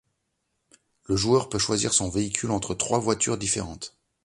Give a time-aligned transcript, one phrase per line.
[1.03, 3.95] Le joueur peut choisir son véhicule entre trois voitures différentes.